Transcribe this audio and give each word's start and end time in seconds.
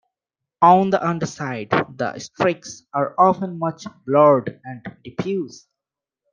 On 0.63 0.89
the 0.89 1.07
underside 1.07 1.69
the 1.69 2.17
streaks 2.17 2.87
are 2.91 3.13
often 3.19 3.59
much 3.59 3.83
blurred 4.07 4.59
and 4.65 4.83
diffuse. 5.03 5.67